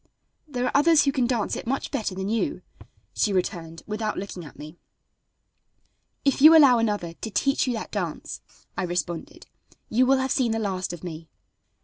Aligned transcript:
"There 0.47 0.65
are 0.65 0.71
others 0.73 1.03
who 1.05 1.11
can 1.11 1.27
dance 1.27 1.55
it 1.55 1.67
much 1.67 1.91
better 1.91 2.15
than 2.15 2.27
you," 2.27 2.63
she 3.13 3.31
returned, 3.31 3.83
without 3.85 4.17
looking 4.17 4.43
at 4.43 4.57
me. 4.57 4.79
"If 6.25 6.41
you 6.41 6.57
allow 6.57 6.79
another 6.79 7.13
to 7.13 7.29
teach 7.29 7.67
you 7.67 7.73
that 7.73 7.91
dance," 7.91 8.41
I 8.75 8.81
responded, 8.81 9.45
"you 9.89 10.07
will 10.07 10.17
have 10.17 10.31
seen 10.31 10.53
the 10.53 10.57
last 10.57 10.91
of 10.91 11.03
me." 11.03 11.27